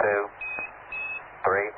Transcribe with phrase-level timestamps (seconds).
[0.00, 0.30] two,
[1.44, 1.70] three.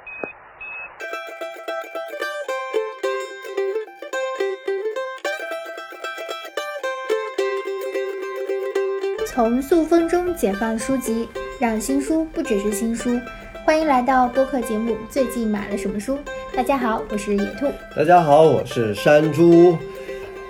[9.26, 13.18] 从塑封中解放书籍，让新书不只是新书。
[13.64, 16.16] 欢迎来到播客节目《最近买了什么书》。
[16.54, 17.72] 大家好，我是野兔。
[17.96, 19.76] 大家好，我是山猪。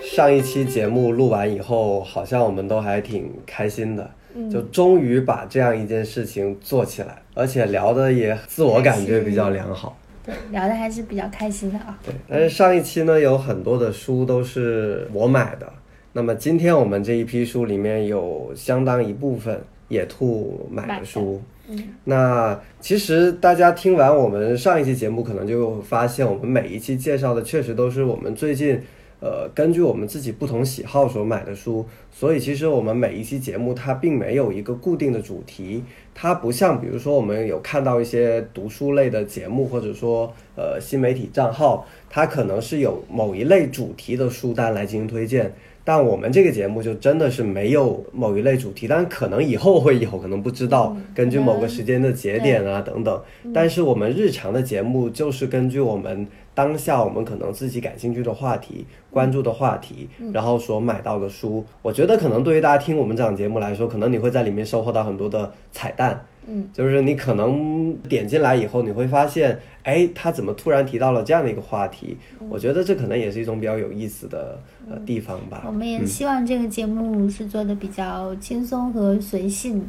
[0.03, 4.11] 上一期节目录完以后，好像我们都还挺开心的，
[4.51, 9.99] 就终于把这样一件事情做起来，而且聊的也自我感觉比较良好。
[10.25, 11.99] 对，聊的还是比较开心的啊。
[12.05, 15.73] 对，但是上一期呢，有很多的书都是我买的。
[16.13, 21.43] 那么今天我们这一批书里面有相当一部分野兔买的书。
[21.69, 28.81] 嗯，那其实大家听完我们上一期节目，可能就发现我们每一期介绍的确实都是我们最近，
[29.23, 31.87] 呃，根据我们自己不同喜好所买的书。
[32.11, 45.55] 所以其实我们每一期节目它并没有一个固定的主题，它不像比如说我们有看到一些读书类的节目，或者说呃新媒体账号，它可能是有某一类主题的书单来进行推荐。
[45.85, 53.21] 但我们这个节目就真的是没有某一类主题，但可能以后会有，可能不知道，根据某个时间的节点啊等等。
[53.53, 61.65] 但是我们日常的节目就是根据我们当下我们可能自己感兴趣的话题、关注的话题，然后所买到的书。
[61.81, 66.25] 我觉得可能对于大家听我们这档节目来说，可能你会在里面收获到很多的彩蛋。
[66.45, 72.17] 嗯，就是你可能点进来以后，你会发现，哎，他怎么突然提到了这样的一个话题？
[72.51, 74.59] 我觉得这可能也是一种比较有意思的
[74.91, 75.63] 呃地方吧。
[75.65, 79.89] 我们也希望这个节目是做的比较轻松和随性。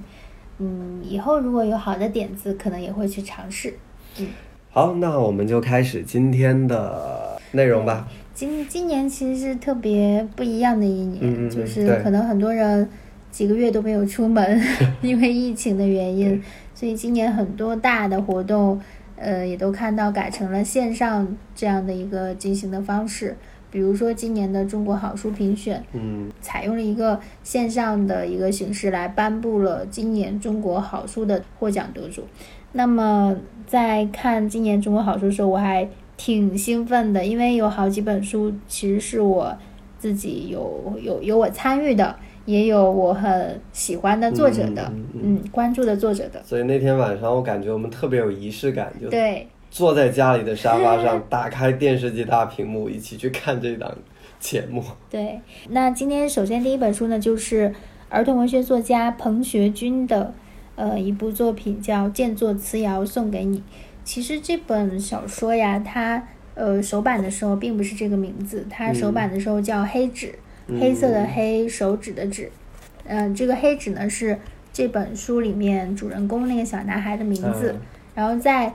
[0.60, 3.74] 嗯，以后如果有好的点子，可能也会去尝试。
[4.20, 4.28] 嗯，
[4.76, 8.08] 好，那我们就开始今天的内容吧。
[8.34, 12.90] 今今年其实是特别不一样的一年，就是可能很多人
[13.30, 14.60] 几个月都没有出门，
[15.04, 16.42] 因为疫情的原因，
[16.74, 18.82] 所以今年很多大的活动，
[19.16, 23.38] 呃，也都看到改成了线上这样的一个进行的方式。
[23.70, 32.24] 比如说今年的中国好书评选，嗯采用了一个线上的一个形式来颁布了今年中国好书的获奖得主。
[32.74, 33.36] 那么
[33.66, 39.56] 在看今年中国好书的时候，我还挺兴奋的，因为有好几本书其实是我
[39.98, 46.44] 自己有有有我参与的，也有我很喜欢的作者的，嗯嗯嗯，关注的作者的。
[46.44, 53.92] 所以那天晚上我感觉我们特别有仪式感，就对，坐在家里的沙发上，打开电视机大屏幕，一起去看这档
[54.40, 54.84] 节目。
[55.10, 57.74] 对，那今天首先第一本书呢，就是
[58.10, 60.34] 儿童文学作家彭学军的
[60.76, 63.60] 呃一部作品，叫《剑作词谣送给你》。
[64.04, 70.34] 其实这本小说呀，它呃首版的时候并不是这个名字，它首版的时候叫黑纸，
[70.80, 72.52] 黑色的黑，手指的指。
[73.06, 74.40] 嗯、这个黑纸呢是
[74.72, 77.74] 这本书里面主人公那个小男孩的名字。
[77.74, 77.82] 嗯
[78.16, 78.72] 然后在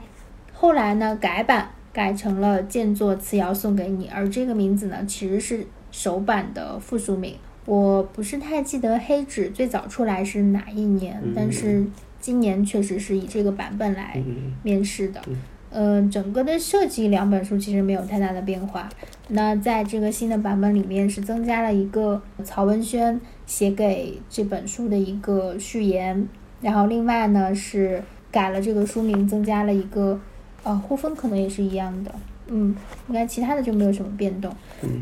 [0.51, 7.35] 后来呢改版改成了“剑作词谣送给你”，而这个名字呢其实是首版的附属名。
[7.69, 11.85] 我不是太记得黑纸最早出来是哪一年，嗯但是
[12.19, 15.21] 今年确实是以这个版本来嗯面试的。
[15.71, 18.89] 嗯、整个的设计两本书其实没有太大的变化。
[19.27, 26.27] 那在这个新的版本里面是增加了一个曹文轩写给这本书的一个序言，
[26.61, 30.19] 然后另外呢是改了这个书名，增加了一个
[30.63, 32.11] 呃呼风可能也是一样的，
[32.49, 32.75] 嗯，
[33.07, 34.51] 应该其他的就没有什么变动。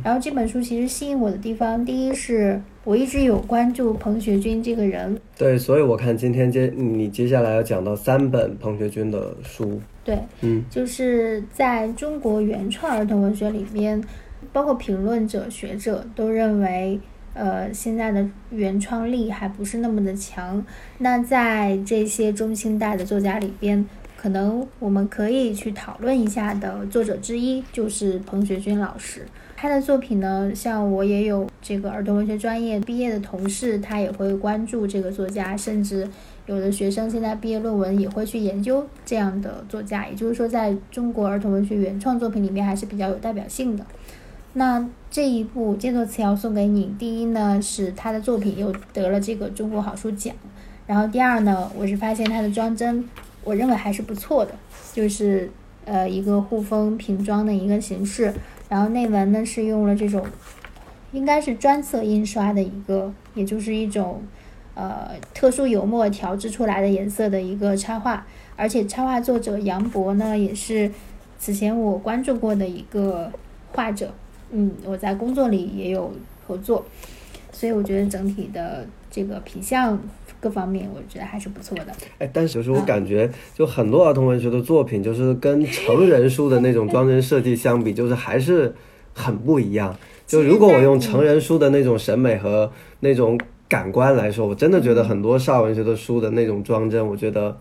[0.03, 14.01] 然后这本书其实吸引我的地方，第一是我一直有关注彭学军这个人，对，所以我看今天接你接下来要讲到三本彭学军的书，对，嗯就是在中国原创儿童文学里面，
[14.51, 16.99] 包括评论者、学者都认为，
[17.33, 20.65] 呃，现在的原创力还不是那么的强。
[20.97, 23.85] 那在这些中清代的作家里边，
[24.17, 29.25] 可能我们可以去讨论一下的作者之一就是彭学军老师。
[29.55, 36.07] 他的作品呢，像我也有这个儿童文学专业毕业的同事，他也会关注这个作家，甚至
[36.45, 43.83] 有的学生现在毕业论文也会去研究这样的作家，也就是说，在中国儿童文学原创作品里面还是比较有代表性的。
[44.53, 50.36] 那这一部《剑作词谣送给你》，第一呢是他的作品又得了这个中国好书奖，
[50.86, 53.03] 然后第二呢，我是发现他的装帧，
[53.47, 54.53] 我认为还是不错的，
[54.91, 55.49] 就是
[55.85, 58.33] 呃一个护封瓶装的一个形式，
[58.67, 60.21] 然后内文呢是用了这种
[61.13, 64.21] 应该是专色印刷的一个，也就是一种
[64.75, 68.27] 呃特殊油墨调制出来的颜色的一个插画，
[68.57, 70.91] 而且插画作者杨博呢也是
[71.39, 73.31] 此前我关注过的一个
[73.71, 74.13] 画者，
[74.51, 76.11] 嗯，我在工作里也有
[76.45, 76.85] 合作，
[77.57, 80.00] 所以我觉得整体的这个品相
[80.39, 81.88] 各方面，我觉得还是不错的。
[82.19, 88.75] 哎，但是就是我感觉，就很多儿童文学的作品，就是跟成人书的那种装帧设计相比，就是还是
[89.12, 89.98] 很不一样。
[90.27, 97.57] 就如果我用成人书的那种审美和那种感官来说，我真的觉得很多少儿文学的书的那种装帧，我觉得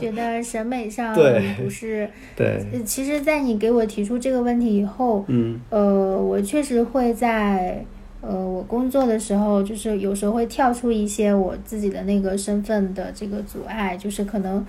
[0.00, 2.08] 觉得审美上 对不是。
[2.34, 7.84] 对，呃其实，在你给我提出这个问题以后，嗯呃，我确实会在
[8.20, 14.64] 呃我工作的时候，就是有时候会跳出一些我自己的那个身份的这个阻碍，就是可能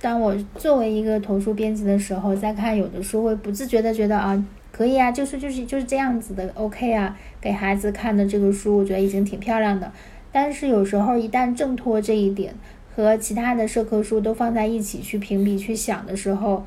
[0.00, 9.90] 当我作为一个图书编辑的时候，在看有的书会不自觉的觉得啊，可以啊，就是就是就是这样子的，OK 啊，给孩子看的这个书，我觉得已经挺漂亮的。
[10.30, 12.54] 但是有时候一旦挣脱这一点，
[12.94, 16.64] 和其他的社科书都放在一起去评比去想的时候，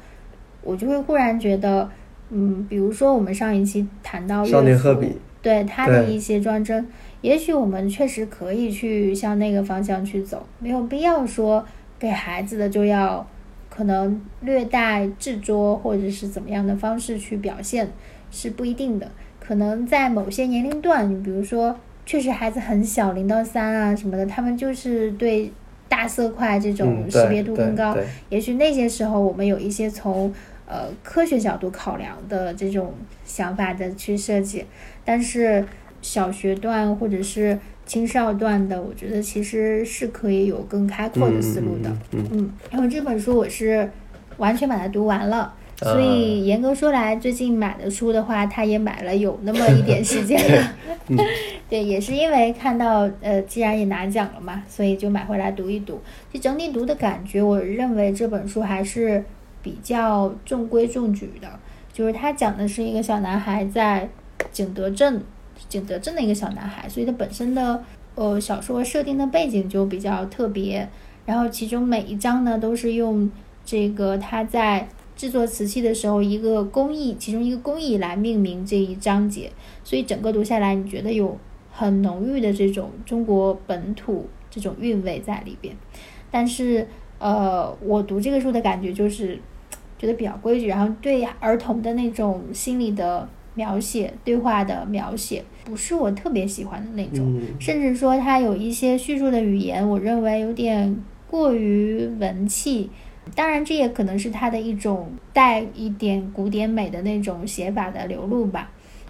[0.63, 1.89] 我就会忽然觉得，
[2.29, 5.17] 嗯，比如说我们上一期谈到少年比
[5.47, 6.85] 对他的一些装帧，
[7.21, 11.65] 也许我们确实可以去向那个方向去走，没有必要说
[11.97, 13.25] 给孩子的就要
[13.69, 17.89] 可能略带制作或者是怎么样的方式去表现，
[18.29, 19.09] 是不一定的。
[19.39, 21.73] 可能在某些年龄段，你比如说，
[22.05, 25.49] 确实孩子很小，零到三啊什么的，他们就是对
[25.87, 27.93] 大色块这种嗯，识别度更高。
[27.93, 30.33] 对也许那些时候我们有一些从
[30.65, 34.65] 呃科学角度考量的这种想法的去设计，
[35.07, 35.63] 但是
[36.01, 41.89] 小学段或者是青少段的，我觉得其实是可以有更开阔的思路的。
[41.89, 43.89] 嗯嗯嗯嗯，然后这本书我是
[44.35, 45.53] 完全把它读完了。
[45.79, 50.73] 所啊以严格说来，最近买的书的话，他也买了有那么一点时间 了。
[51.07, 51.17] 嗯
[51.69, 56.01] 对，也是因为看到呃，既然也拿奖了嘛，所以就买回来读一读。
[56.33, 59.23] 就整体读的感觉，我认为这本书还是
[59.61, 61.47] 比较中规中矩的。
[61.93, 64.09] 就是他讲的是一个小男孩在
[64.51, 65.21] 景德镇，
[65.69, 67.83] 景德镇的一个小男孩，所以他本身的
[68.15, 70.87] 呃小说设定的背景就比较特别。
[71.25, 73.29] 然后其中每一章呢，都是用
[73.65, 79.51] 这个他在制作瓷器的时候一个工艺，其中一个工艺来命名这一章节，
[79.83, 81.37] 所以整个读下来，你觉得有
[81.71, 85.75] 很浓郁的这种中国本土这种韵味在里边。
[86.31, 86.87] 但是
[87.19, 89.39] 呃，我读这个书的感觉就是
[89.97, 97.25] 觉得比较规矩，然后对儿童的那种心理的描写、对话的描写，不是我特别喜欢的那种。
[97.37, 100.95] 嗯甚至说它有一些叙述的语言，我认为有点
[101.27, 102.89] 过于文气。
[103.35, 108.69] 当然，这也可能是他的一种带一点古典美的那种写法的流露吧。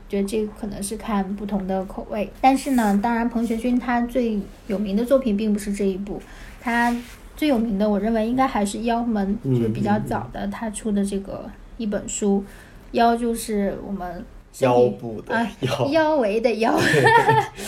[0.10, 2.28] 觉得这个可能是看不同的口味。
[2.40, 6.20] 但是呢，当然彭学军他最有名的作品并不是这一部，
[6.62, 6.96] 他
[7.36, 11.48] 最有名的我认为应该还是《妖门》，嗯就是比较早的他出的这个
[11.78, 12.44] 一本书。
[12.94, 14.26] 妖就是我们
[14.60, 16.78] 腰部的啊腰，腰围的腰，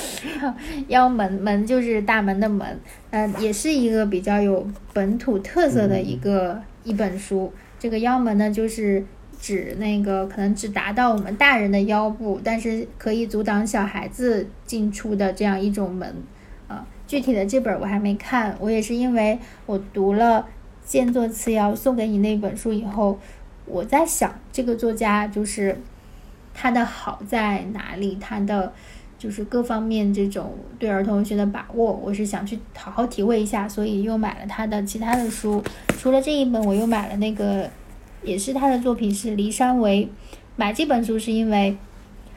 [0.87, 2.79] 腰门门就是大门的门，
[3.11, 7.51] 嗯、也是一个比较有本土特色的一个、一本书。
[7.77, 9.05] 这个腰门呢，就是
[9.39, 16.15] 指那个可能只达到我们大人的腰部，但是可以阻挡小孩子进出的这样一种门。
[16.67, 20.47] 啊，具体的这本我还没看，我也是因为我读了
[20.89, 23.17] 《剑作次要送给你》那本书以后，
[23.65, 25.77] 我在想这个作家就是
[26.61, 28.73] 他的好在哪里，他的
[29.17, 35.63] 就是各方面这种对儿童文学的把握，我是想去好好体会一下，所以又买了他的其他的书。
[35.97, 37.69] 除了这一本，我又买了那个
[38.23, 40.09] 也是他的作品是《骊山为》。
[40.57, 41.77] 买这本书是因为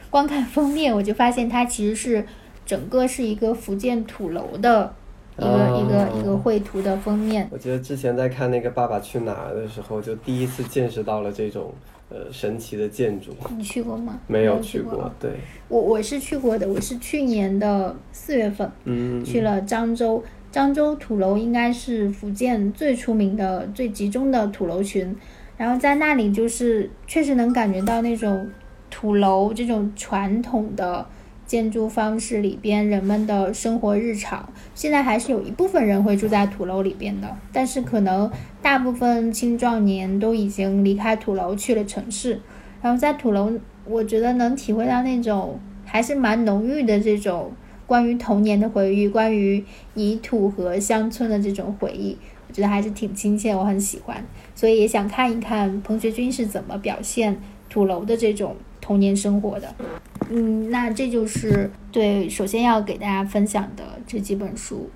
[0.08, 2.24] 光看封面，我就发现它其实是
[2.64, 4.94] 整个是一个福建土楼的
[5.36, 7.48] 一个、一个一个哦绘图的封面。
[7.50, 11.74] 我觉得之前在看那个《爸爸去哪儿》的时候，就第一次见识到了这种
[12.12, 13.34] 呃神奇的建筑。
[13.56, 14.20] 你去过吗？
[14.26, 15.30] 没有去去过，对，
[15.68, 20.22] 我我是去过的，我是去年的四月份嗯，去了漳州。
[20.52, 25.16] 漳州土楼应该是福建最出名的、最集中的土楼群，
[25.56, 28.46] 然后在那里就是确实能感觉到那种
[28.90, 31.06] 土楼这种传统的
[31.46, 34.48] 建筑方式里边人们的生活日常。
[34.74, 38.30] 现在还是有一部分人会住在土楼里边的，但是可能
[38.60, 42.40] 大部分青壮年都已经离开土楼去了城市。
[42.80, 43.52] 然后在土楼，
[43.84, 47.52] 我觉得能体会到那种还是蛮浓郁的这种
[47.86, 52.16] 关于童年的回忆，关于泥土和乡村的这种回忆，
[52.48, 59.74] 我觉得还是挺亲切，我很喜欢，所以也想看一看彭学军是怎么表现土楼的这种童年生活的。
[60.28, 64.90] 嗯，那这就是对，首先要给大家分享的这几本书。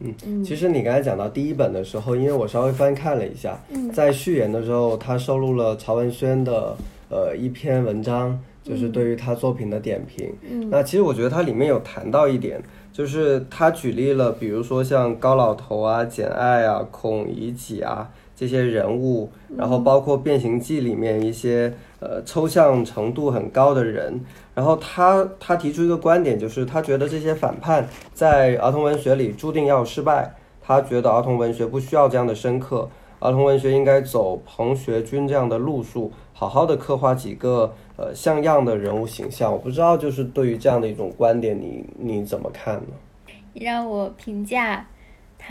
[0.00, 6.74] 嗯，其实你刚才讲到第一本的时候，因为我稍微翻看了一下，嗯在序言的时候，他收录了曹文轩的
[7.10, 10.32] 呃一篇文章，就是对于他作品的点评。
[10.48, 24.20] 嗯那其实我觉得它里面有谈到一点，就是他举例了，比如说像高老头啊、简爱啊、孔乙己啊这些人物，然后包括《变形记》里面一些呃抽象程度很高的人，
[24.54, 32.88] 然后他他提出一个观点，就是他觉得这些反叛在儿童文学里注定要失败，他觉得儿童文学不需要这样的深刻，
[33.18, 39.52] 儿童文学应该走彭学军这样的路数，好好的刻画几个呃像样的人物形象。
[39.52, 43.32] 我不知道，就是对于这样的一种观点，你你怎么看呢？
[43.52, 44.86] 你让我评价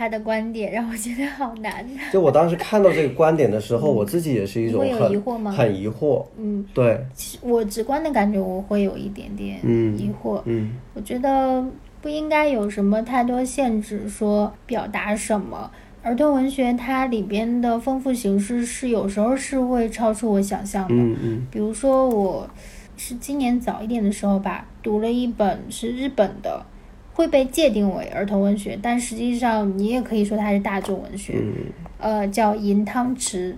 [0.00, 1.86] 他的观点，让我觉得好难。
[2.10, 6.24] 就我当时看到这个观点的时候，我自己也是一种会有很疑惑吗很疑惑。
[6.38, 10.40] 嗯，对，其实我直观的感觉我会有一点点嗯疑惑。
[10.46, 11.62] 嗯我觉得
[12.00, 15.70] 不应该有什么太多限制，说表达什么。
[16.02, 20.94] 儿童文学它里边的丰富形式是有时候是会超出我想象的。
[20.94, 22.48] 嗯嗯比如说，我
[22.96, 26.64] 是今年早一点的时候吧，读了一本是日本的，
[27.12, 31.34] 会被界定为儿童文学，但实际上你也可以说它是大众文学。
[31.36, 31.52] 嗯
[31.98, 33.52] 呃，叫《银汤匙》，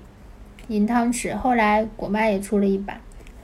[0.68, 3.00] 银汤匙，后来果麦也出了一版，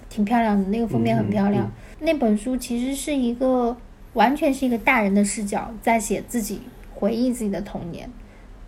[0.09, 1.65] 挺漂亮的，那个封面很漂亮。
[1.65, 3.77] 嗯那本书其实是一个
[4.13, 6.61] 完全是一个大人的视角在写自己
[6.95, 8.09] 回忆自己的童年。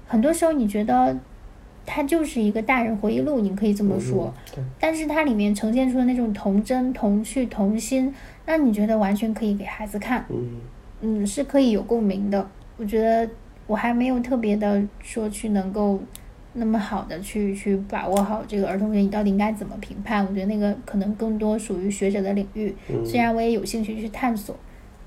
[0.04, 1.16] 很多时候你觉得
[1.86, 8.12] 它就是一个大人回忆录，你可以这么说，对但是它里面呈现出的那种童真、童趣、童心，
[8.44, 10.24] 让你觉得完全可以给孩子看。
[10.28, 10.60] 嗯
[11.00, 12.46] 嗯，是可以有共鸣的。
[12.76, 13.28] 我觉得
[13.66, 16.00] 我还没有特别的说去能够
[16.54, 20.26] 那么好的去去把握好这个儿童文学，你到底应该怎么评判？
[20.26, 22.74] 我觉得那个可能更多属于学者的领域。
[22.88, 24.56] 嗯虽然我也有兴趣去探索，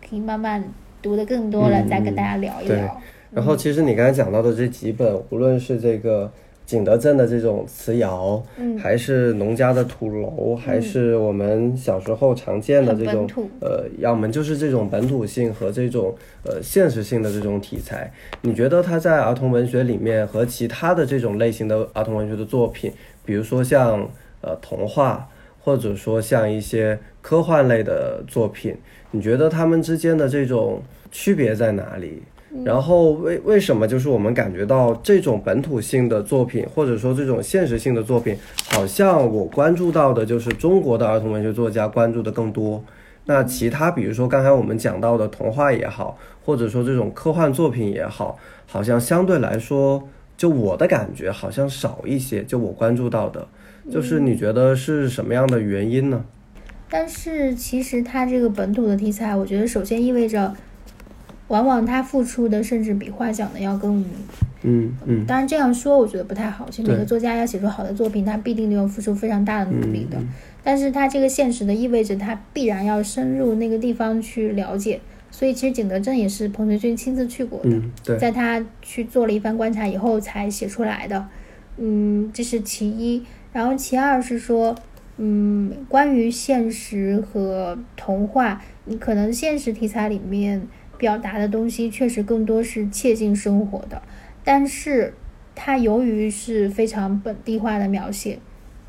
[0.02, 0.64] 可以慢慢
[1.02, 3.02] 读的更多了，嗯再跟大家聊一对聊。
[3.32, 6.32] 然后其实你刚才讲到的这几本，无论是这个
[6.66, 8.78] 景德镇的这种瓷窑，嗯。
[8.78, 13.28] 还是农家的土楼，还是我们小时候常见的这种
[13.62, 22.92] 呃，要么就是这种本土性和这种呃现实性的这种题材，你觉得它在儿童文学里面和其他的这种类型的儿童文学的作品，
[23.24, 24.06] 比如说像
[24.42, 25.30] 呃童话，
[25.62, 28.76] 或者说像一些科幻类的作品，
[29.12, 32.24] 你觉得它们之间的这种区别在哪里？
[32.64, 38.38] 然后为为什么就是我们感觉到这种本土性的作品，或者说这种现实性的作品，
[38.70, 42.84] 好像我关注到的就是中国的儿童文学作家关注的更多。
[43.26, 50.08] 那其他比如说刚才我们讲到的童话也好，或者说这种科幻作品也好，好像相对来说，
[50.38, 52.44] 就我的感觉好像少一些。
[52.44, 53.48] 就我关注到的，
[53.90, 56.26] 就是你觉得是什么样的原因呢？
[56.90, 60.54] 但是其实它这个本土的题材，我觉得首先意味着，
[61.54, 64.04] 往往他付出的甚至比画讲的要更
[64.64, 66.68] 嗯嗯当然这样说，我觉得不太好。
[66.72, 70.18] 其实每个作家要写出好的作品，他必定都要付出非常大的努力的。
[70.18, 70.28] 嗯
[70.66, 75.00] 但是他这个现实的意味着他必然要深入那个地方去了解。
[75.30, 81.28] 所以其实景德镇也是彭学军亲自去过的，嗯，对，在他去做了一番观察以后才写出来的。
[81.78, 83.22] 嗯，这是其一。
[83.52, 84.74] 然后其二是说，
[85.18, 90.66] 嗯，关于现实和童话，你可能现实题材里面
[91.04, 94.02] 表达的东西确实更多是切近生活的，
[94.42, 95.14] 但是
[95.54, 98.40] 它由于是非常本地化的描写，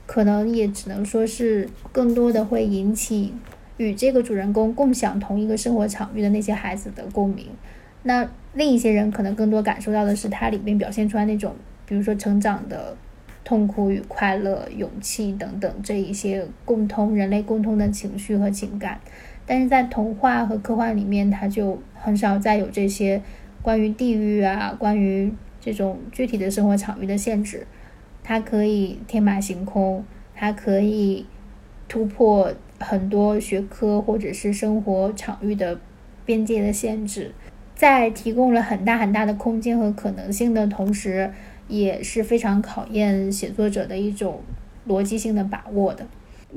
[0.07, 3.35] 可能也只能说是更多的会引起
[3.79, 7.49] 与这个主人公共享同一个生活场域的那些孩子的共鸣。
[8.05, 12.97] 那另一些人可能更多感受到的是它里面表现出来那种，比如说成长的
[13.43, 19.01] 痛苦与快乐、勇气等等这一些共通人类共通的情绪和情感。
[19.47, 23.23] 但是在童话和科幻里面，它就很少再有这些
[23.63, 27.67] 关于地域啊、关于这种具体的生活场域的限制。
[28.23, 31.25] 它可以天马行空，它可以
[31.89, 35.81] 突破很多学科或者是生活场域的
[36.27, 37.33] 边界的限制，
[37.75, 41.33] 在提供了很大很大的空间和可能性的同时，
[41.69, 44.43] 也是非常考验写作者的一种
[44.87, 46.07] 逻辑性的把握的。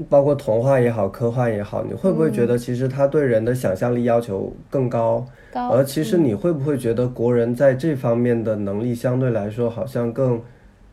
[0.09, 5.25] 包括童话也好，科幻也好，你会不会觉得其实它对人的想象力要求更高？
[5.51, 10.41] 高，而其实你会不会觉得国人在这方面的能力相对来说好像更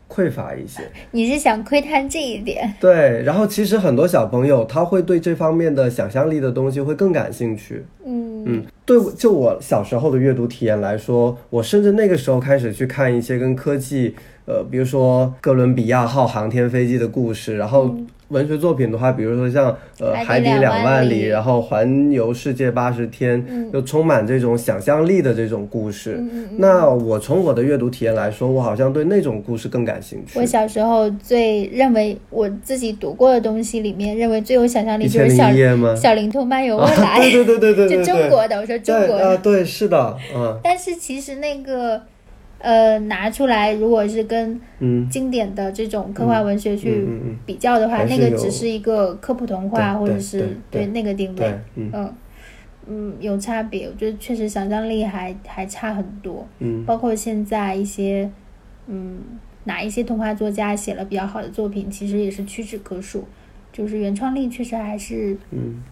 [0.07, 0.83] 匮乏一些？
[1.11, 2.73] 你是想窥探这一点？
[2.79, 7.85] 对，然后其实很多小朋友他会对这方面的想象力的东西会更感兴趣。
[8.05, 17.95] 嗯嗯，对我，就我小时候的阅读体验来说，我甚至那个时候开始去看一些跟科技，呃，比如说哥伦比亚号航天飞机的故事，然后
[18.29, 26.23] 文学作品的话，比如说像呃《海海底底两两万里里》，然后《环游世界八十天》，嗯就充满这种想象力的这种故事。
[26.57, 30.39] 那我从我的阅读体验来说，我好像对那种故事更感兴趣。
[30.39, 35.45] 我小时候最认为我自己读过的东西里面，认为最有想象力就是小？
[35.95, 39.37] 小灵通漫游未啊来，对对对对对对， 就中国的，我说中国的啊。
[39.37, 42.01] 对，是的，嗯但是其实那个
[42.65, 47.07] 呃拿出来，如果是跟嗯，经典的这种科幻文学去
[47.45, 52.13] 比较的话，那个只是一个科普童话，或者是对那个定位，，嗯嗯
[52.87, 53.85] 嗯，有差别。
[53.85, 58.27] 我觉得确实想象力还还差很多，嗯包括现在一些
[58.87, 59.19] 嗯
[59.65, 63.23] 哪一些童话作家写了比较好的作品，其实也是屈指可数。
[63.71, 65.83] 就是原创力确实还是嗯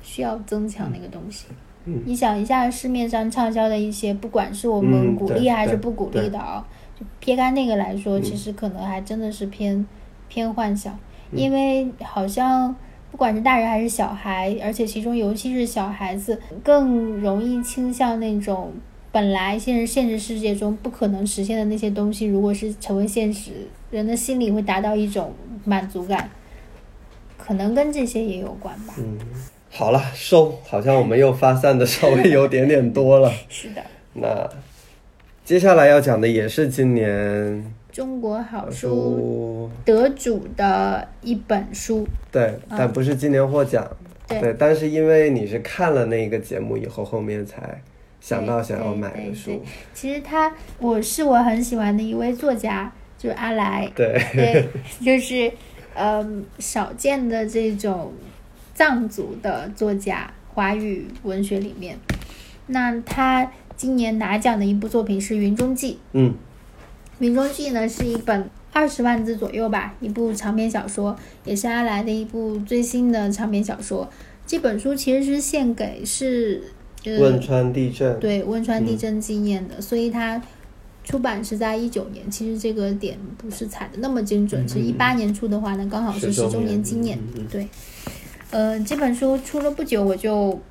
[0.00, 1.46] 需要增强那个东西。
[1.50, 6.66] 嗯你想一下，市面上畅销的一些，不管是我们嗯鼓励还是不鼓励的啊，
[6.98, 8.22] 就撇开那个来说，嗯。
[8.22, 9.86] 其实可能还真的是偏
[10.28, 10.98] 偏幻想，
[11.30, 11.38] 嗯。
[11.38, 12.74] 因为好像
[13.10, 18.72] 不管是大人还是小孩，而且其中尤其是小孩子，更容易倾向那种
[19.12, 25.32] 本来现实现实世界中不可能实现的那些东西，如果是成为现实，人的心里会达到一种
[25.64, 26.30] 满足感，
[27.36, 28.94] 可能跟这些也有关吧。
[28.98, 29.16] 嗯，
[29.76, 33.28] 好了，收，好像我们又发散的稍微有点点多了。
[33.50, 34.48] 是的，那
[35.44, 42.06] 接下来要讲的也是今年中国好书书，得主的一本书。
[42.30, 43.84] 对，但不是今年获奖。
[44.28, 47.82] 对对，但是因为你是看了那个节目以后，后面才
[48.20, 49.60] 想到想要买的书。
[49.92, 53.90] 其实他，我是我很喜欢的一位作家，就是阿来。
[53.96, 54.68] 对，对，
[55.04, 55.50] 就是
[55.94, 58.12] 嗯，少见的这种
[58.74, 61.98] 藏族的作家，华语文学里面。
[62.66, 65.92] 那他今年拿奖的一部作品是《云中记》。
[66.12, 66.30] 嗯
[67.18, 74.10] 《云中记》呢是一本二十万字左右吧，一部长篇小说，也是阿来的一部最新的长篇小说。
[74.46, 76.62] 这本书其实是献给是
[77.04, 78.18] 呃汶川地震。
[78.18, 80.42] 对汶川地震纪念的，所以它
[81.04, 87.18] 出版是在一九年，其实这个点不是踩的那么精准，是一八年出的话呢，刚好是十周年纪念。
[87.50, 87.68] 对，
[88.54, 90.62] 呃，这本书出了不久，我就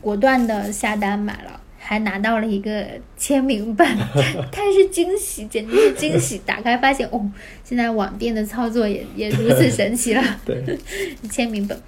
[0.00, 1.60] 果断的下单买了。
[1.78, 2.86] 还拿到了一个
[3.18, 3.86] 签名本，
[4.50, 6.38] 太是惊喜，简直是惊喜！
[6.46, 7.30] 打开发现，哦，
[7.64, 10.22] 现在网店的操作也也如此神奇了。
[10.44, 10.78] 对，
[11.30, 11.78] 签名本，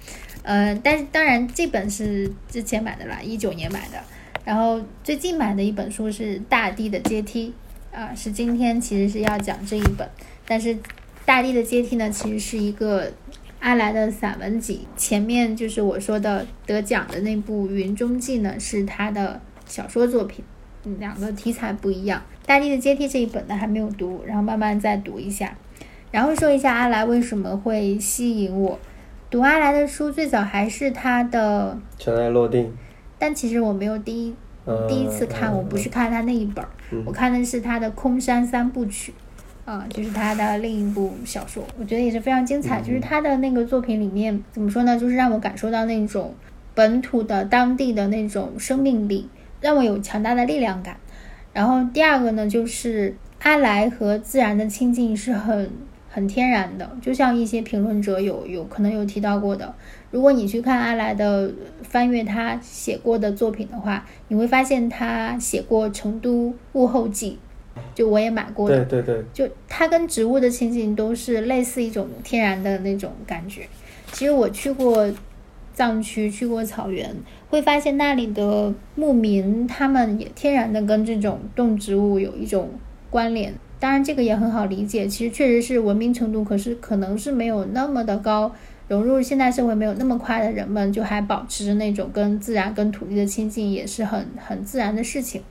[0.43, 3.97] 呃，但是当然这本是之前买的啦，一九年买的。
[4.45, 7.53] 然后最近买的一本书是《大地的阶梯》，
[7.95, 10.07] 啊，是今天其实是要讲这一本，
[10.47, 10.69] 但是
[11.25, 13.11] 《大地的阶梯》呢，其实是一个
[13.61, 14.85] 阿来的散文集。
[14.97, 20.43] 前面就是我说的得奖的那部《云中记》呢，是他的小说作品，
[20.83, 22.21] 嗯两个题材不一样。
[22.47, 25.55] 《大地的阶梯》这一本呢还没有读，然后慢慢再读一下。
[26.09, 28.77] 然后说一下阿来为什么会吸引我。
[29.29, 32.69] 读阿来的书最早还是他的，尘埃落定。
[33.17, 36.65] 但其实我没有第一嗯第一次看，我不是看他那一本
[37.05, 39.11] 我看的是他的《空山三部曲》，
[39.63, 42.81] 啊、就是他的另一部小说，我觉得也是非常精彩。
[42.81, 46.33] 就是他的那个作品里面怎么说呢，就是让我感受到那种
[46.73, 49.29] 本土的当地的那种生命力，
[49.61, 50.97] 让我有强大的力量感。
[51.53, 55.69] 然后第二个呢，就是阿来和自然的亲近是很
[56.09, 59.73] 很天然的，就像一些评论者有有可能有提到过的，
[60.09, 61.49] 如果你去看阿来的
[61.83, 67.31] 翻阅他写过的作品的话，你会发现他写过《成都物候记》，
[67.93, 73.67] 就我也买过的，对对对，就它跟植物的亲近都是类似一种天然的那种感觉。
[74.11, 75.09] 其实我去过
[75.73, 77.15] 藏区，去过草原，
[77.49, 82.69] 会发现那里的牧民他们也天然的跟这种动植物有一种
[83.09, 83.53] 关联。
[83.79, 88.53] 当然，这个也很好理解，其实确实是文明程度，可是可能是没有那么的高，
[88.87, 95.41] 融入现代社会没有那么快的人们，就还保持着那种跟自然、跟土地的亲近，也是很很自然的事情。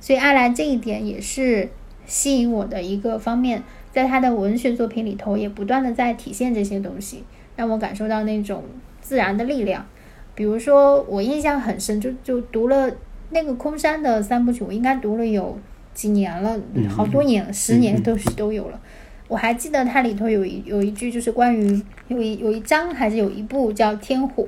[0.00, 1.68] 所以阿来这一点也是
[2.06, 7.22] 吸引我的一个方面，在他的文学作品里头也不断的在体现这些东西，
[7.54, 8.64] 让我感受到那种
[9.00, 9.86] 自然的力量。
[10.34, 12.90] 比如说，我印象很深，就就读了
[13.30, 15.58] 那个空山的三部曲，我应该读了有
[15.92, 16.58] 几年了，
[16.88, 18.80] 好多年了，十年都是都有了。
[19.28, 24.42] 我还记得它里头有一有一句，就是关于有一有一章还是有一部叫《天火》，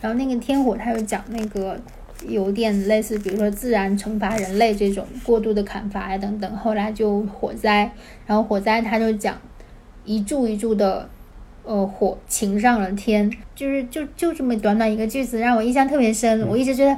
[0.00, 1.78] 然后那个天火它有讲那个
[2.28, 7.90] 有点类似，比如说自然惩罚人类这种过度的砍伐呀等等，后来就火灾，
[8.26, 9.36] 然后火灾他就讲
[10.04, 11.08] 一柱一柱的
[11.64, 16.96] 呃火擎上了天，就是就就这么短短一个句子让我印象特别深，我一直觉得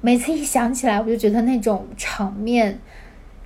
[0.00, 2.78] 每次一想起来，我就觉得那种场面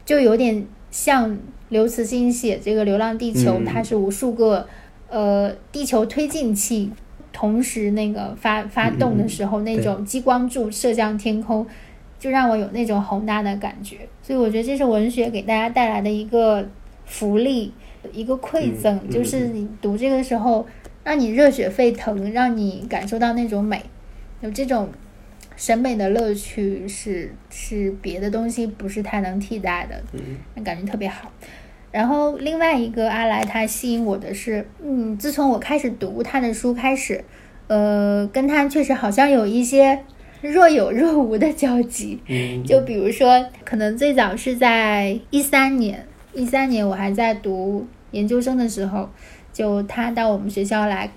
[0.05, 1.37] 就有点像
[1.71, 3.65] 刘慈欣写这个《流浪地球》，嗯。
[3.65, 4.69] 它是无数个
[5.09, 6.91] 呃地球推进器
[7.35, 11.67] 同时那个发发动的时候，那种激光柱射向天空，
[12.19, 13.99] 就让我有那种宏大的感觉。
[14.23, 16.67] 所以我觉得这是文学给大家带来的一个
[17.05, 17.75] 福利，
[18.13, 20.65] 一个馈赠，嗯就是你读这个时候
[21.03, 23.83] 让你热血沸腾，让你感受到那种美，
[24.41, 24.89] 有这种
[25.57, 30.01] 审美的乐趣是是别的东西不是太能替代的，
[30.55, 31.31] 那感觉特别好。
[31.95, 37.25] 然后另外一个阿来他吸引我的是，嗯，自从我开始读他的书开始，
[37.69, 40.01] 呃，跟他确实好像有一些
[40.41, 42.19] 若有若无的交集。
[42.27, 49.09] 嗯，就比如说，可能最早是在一三年，一三年我还在读研究生的时候，
[49.53, 51.09] 就他到我们学校来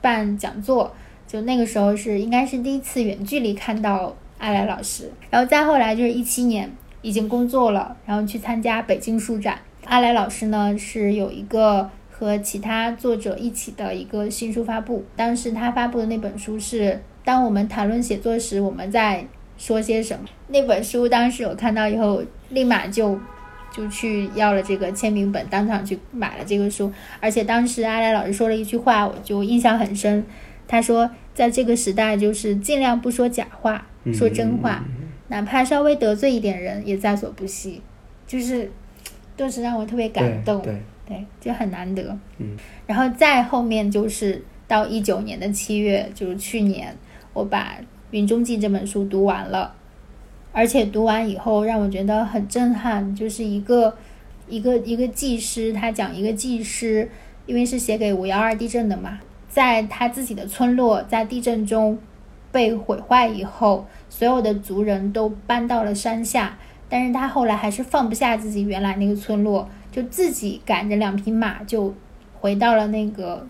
[0.00, 0.94] 办讲座，
[1.26, 9.58] 就那个时候是应该是第一次远距离看到阿来老师，然后再后来就是一七年已经工作了，然后去参加北京书展。
[9.92, 16.84] 阿来老师呢是有一个和其他作者一起的一个新书发布，当时他发布的那本书是
[17.26, 19.26] 《当我们谈论写作时，我们在
[19.58, 20.24] 说些什么》。
[20.48, 23.20] 那本书当时我看到以后，立马就
[23.70, 26.90] 就去要了这个签名本，当场去买了这个书。
[27.20, 30.24] 而且当时阿来老师说了一句话，我就印象很深。
[30.66, 34.82] 他说，在这个时代，就是尽量不说假话，说真话，
[35.28, 37.82] 哪怕稍微得罪一点人，也在所不惜。
[38.26, 38.72] 就是，
[39.42, 40.62] 顿时让我特别感动。
[40.62, 42.16] 对，对，就很难得。
[42.38, 46.96] 嗯，然后再后面就是到一九年的七月，就是去年，
[47.32, 47.76] 我把
[48.12, 49.74] 《云中记》这本书读完了，
[50.52, 53.96] 而且读完以后让我觉得很震撼，就是一个
[54.46, 57.10] 一个一个技师，他讲一个技师，
[57.46, 61.98] 因为是写给五幺二地震的嘛，在他自己的村落在地震中
[62.52, 66.56] 被毁坏以后，所有的族人都搬到了山下。
[66.92, 71.94] 但是他后来还是放不下自己原来那个村落，就自己赶着两匹马就
[72.38, 73.46] 回到了那个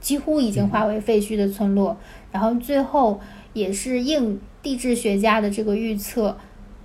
[0.00, 1.96] 几乎已经化为废墟的村落。
[2.32, 3.20] 然后最后
[3.52, 6.36] 也是应地质学家的这个预测，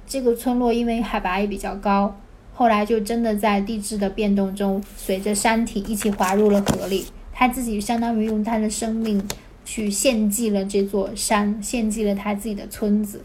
[0.05, 2.15] 这个村落因为海拔也比较高，
[2.53, 7.07] 后来就真的在地质的变动中，随着山体一起滑入了河里。
[7.33, 9.27] 他自己相当于用他的生命
[9.65, 13.23] 去献祭了这座山，献祭了他自己的村子，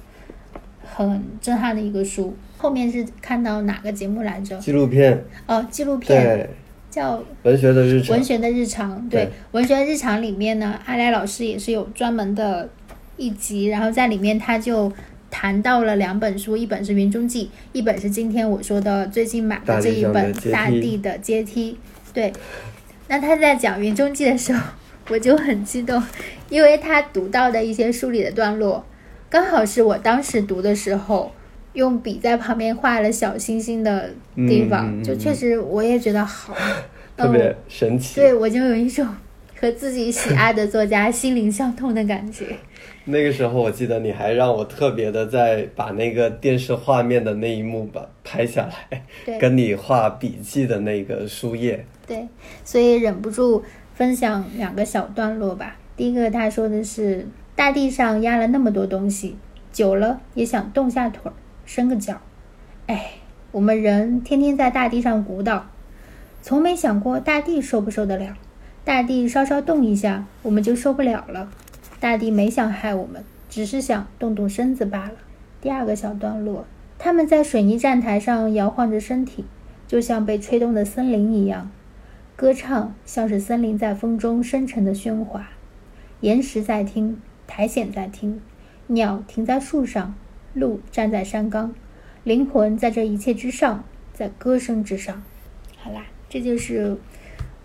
[0.83, 2.35] 很震撼的一个书。
[2.61, 4.55] 后面是看到哪个节目来着？
[4.59, 6.51] 纪录片，哦，纪录片对，
[6.91, 9.03] 叫文学的日《常文，学的日常》。
[9.09, 12.69] 对，对文学的日常》里面呢，阿来老师也是有专门的
[13.17, 14.93] 一集，然后在里面他就
[15.31, 21.73] 谈到了两本书，一本是《云中记》，一本是今天我说的最近买的这一本《大地的阶梯》。
[22.13, 22.31] 对，
[23.09, 24.61] 那他在讲《云中记》的时候，
[25.09, 26.03] 我就很激动，
[26.51, 28.85] 因为他读到的一些书里的段落，
[29.31, 31.33] 刚好是我当时读的时候。
[31.73, 36.55] 用笔在旁边画了小星星的地方，嗯就确实我也觉得好，
[37.17, 38.17] 特别神奇。
[38.21, 39.07] 对我就有一种
[39.59, 42.47] 和自己喜爱的作家心灵相通的感觉。
[43.05, 51.85] 那个时候我记得你还让我特别的在把那个电视画面的那一幕把拍下来，跟你画笔记的那个书页。
[52.07, 52.27] 对，
[52.65, 53.63] 所以忍不住
[53.95, 55.77] 分享两个小段落吧。
[55.97, 59.37] 第一个他说的是，大地上压了那么多东西，
[59.73, 61.33] 久了也想动下腿儿，
[61.73, 62.21] 伸个脚。
[62.89, 63.13] 哎，
[63.53, 65.67] 我们人天天在大地上鼓捣，
[66.43, 68.37] 从没想过大地受不受得了。
[68.85, 71.49] 大地稍稍动一下，我们就受不了了。
[72.01, 75.13] 大地没想害我们，只是想动动身子罢了。
[75.61, 76.67] 第二个小段落，
[76.99, 79.45] 他们在水泥站台上摇晃着身体，
[79.87, 81.71] 就像被吹动的森林一样。
[82.35, 85.51] 歌唱像是森林在风中深沉的喧哗，
[86.19, 88.41] 岩石在听，苔藓在听，
[88.89, 90.17] 鸟停在树上，
[90.55, 91.75] 鹿站在山岗，
[92.25, 95.23] 灵魂在这一切之上，在歌声之上。
[95.79, 96.97] 好啦，这就是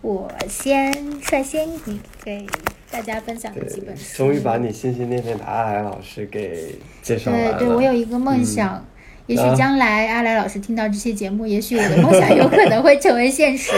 [0.02, 2.48] 我先率先给给
[2.92, 4.18] 大家分享的几本书。
[4.18, 7.32] 终于把你心心念念的阿来老师给介绍。
[7.32, 8.86] 对对，我有一个梦想，嗯
[9.28, 13.72] 也许啊将来阿来老师听到这期节目，也许我的梦想有可能会成为现实，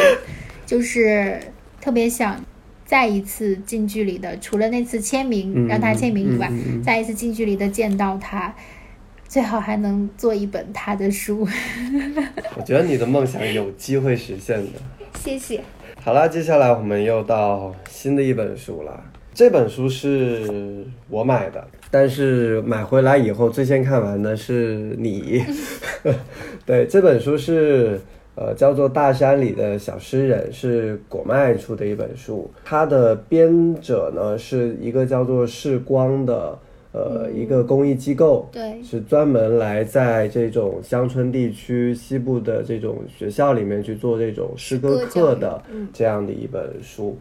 [0.66, 1.40] 就是
[1.80, 2.44] 特别想
[2.86, 6.52] 再一次近距离的，除了那次签名、嗯让他签名以外，
[6.84, 8.54] 再一次近距离的见到他，
[9.28, 11.48] 最好还能做一本他的书。
[12.56, 14.80] 我觉得你的梦想有机会实现的。
[15.20, 15.62] 谢谢。
[16.02, 19.04] 好啦，接下来我们又到新的一本书了。
[19.34, 25.44] 这本书是我买的，但是买回来以后最先看完的是你。
[26.66, 28.02] 对，这本书是
[28.36, 32.50] 呃叫做《大山里的小诗人》，是果麦出的一本书。
[32.64, 36.58] 它的编者呢是一个叫做世光的
[36.98, 47.16] 呃一个公益机构，对是专门来在这种乡村地区西部的这种学校里面去做这种诗歌课的嗯这样的一本书。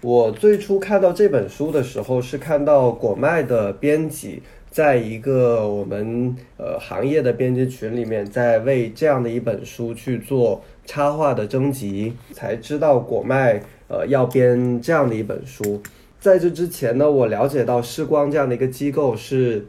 [0.00, 15.82] 我最初看到这本书的时候，是看到果麦的编辑在一个我们呃行业的编辑群里面，在为这样的一本书去做插画的征集，才知道果麦呃要编这样的一本书。
[16.20, 19.66] 在这之前呢，我了解到视光这样的一个机构是，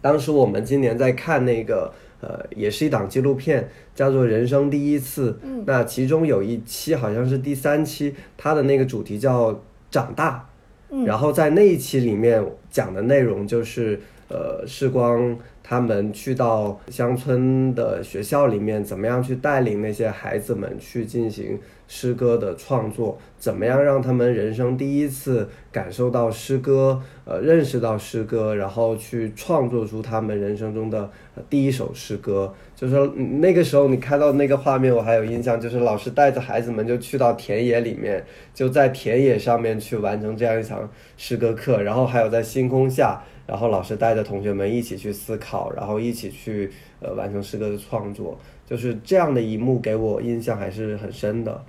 [0.00, 5.32] 当时我们今年在看那个呃，也是一档纪录片，叫做《人生第一次》。
[5.42, 10.48] 嗯，那其中有一期好像是第三期，它的那个主题叫长大。
[10.94, 21.58] 嗯然后在那一期里面讲的内容就是，呃，视光他们去到乡村的学校里面，怎么样去带领那些孩子们去进行
[21.94, 31.10] 诗歌的创作，怎么样让他们人生第一次感受到诗歌，呃，认识到诗歌，然后去创作出他们人生中的
[31.50, 32.54] 第一首诗歌。
[32.74, 38.24] 就是说那个时候你看到那个画面，我还有印象，就是老师带着孩子们就去到田野里面，
[38.54, 51.62] 就在田野上面去完成这样一场诗歌课，然后还有在星空下，然后老师带着同学们一起去思考，然后一起去呃完成诗歌的创作，就是这样的一幕给我印象还是很深的。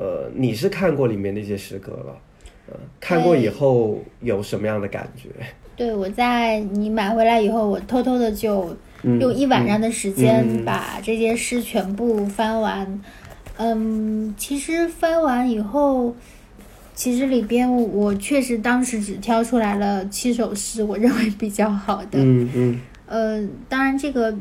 [0.00, 2.16] 呃，你是看过里面那些诗歌了？
[2.68, 5.28] 呃，看过以后有什么样的感觉？
[5.76, 13.00] 对， 我在你买回来以后，我偷偷的就嗯用一晚上的时间嗯把这些诗全部翻完。
[13.58, 16.16] 嗯，其实翻完以后，
[16.94, 22.18] 其实里边我确实当时只挑出来了七首诗，我认为比较好的。
[22.18, 24.34] 嗯嗯，呃，当然这个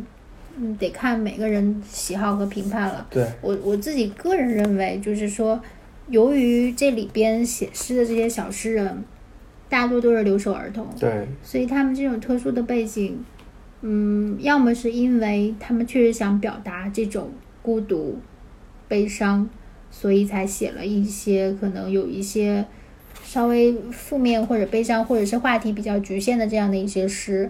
[0.62, 3.08] 嗯得看每个人喜好和评判了。
[3.10, 5.60] 对，我我自己个人认为，就是说，
[6.10, 9.04] 由于这里边写诗的这些小诗人，
[9.70, 13.24] 大多都是留守儿童，对，所以他们这种特殊的背景，
[13.82, 17.30] 嗯，要么是因为他们确实想表达这种
[17.62, 18.18] 孤独、
[18.88, 19.48] 悲伤，
[19.90, 22.66] 所以才写了一些可能有一些
[23.24, 27.50] 稍微负面或者悲伤或者是话题比较局限的这样的一些诗，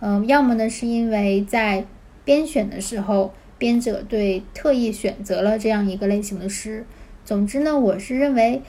[0.00, 1.84] 嗯，要么呢是因为在
[2.26, 6.84] 编选的时候，编者对特意选择了这样一个类型的诗。
[7.24, 8.60] 总之呢，我是认为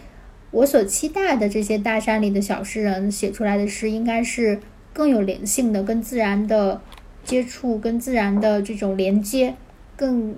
[0.51, 4.59] 我所期待的这些大山里的小诗人写出来的诗，应该是
[4.93, 6.79] 更有灵性的、跟自然的
[7.23, 9.55] 接触、跟自然的这种连接
[9.95, 10.35] 更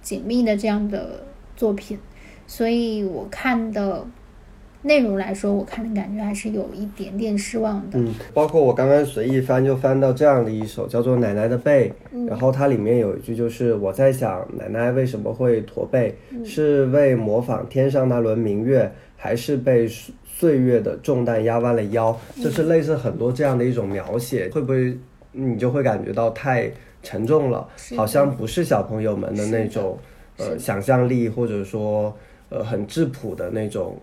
[0.00, 1.24] 紧密的这样的
[1.56, 1.98] 作品。
[2.46, 4.06] 所以我看的
[4.82, 7.98] 内容来说，我看的感觉还是有一点点失望的。
[7.98, 16.14] 嗯，包括我刚刚随意翻，就翻到这样的一首叫做《奶奶的背》，嗯然后它里面有一句就是我在想，奶奶为什么会驼背？
[16.44, 22.18] 是为模仿天上那轮明月，还是被岁岁月的重担压弯了腰？
[22.42, 24.96] 就是类似很多这样的一种描写，会不会
[25.32, 26.70] 你就会感觉到太
[27.02, 29.98] 沉重了，好像不是小朋友们的那种
[30.38, 32.16] 的呃想象力，或者说
[32.48, 33.98] 呃很质朴的那种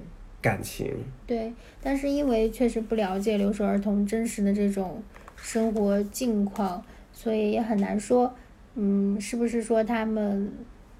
[0.47, 0.89] 感情。
[1.25, 5.03] 对，但是因为确实不了解留守儿童真实的这种
[5.35, 6.81] 生活境况，
[7.11, 8.33] 所以也很难说，
[8.75, 10.51] 嗯，是不是说他们，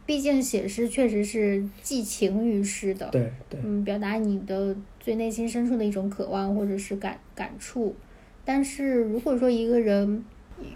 [0.06, 7.96] 毕竟写诗确实是寄情于诗的，对对，嗯，表达你的最内心深处的一种渴望或者是感感触。
[8.44, 10.24] 但是如果说一个人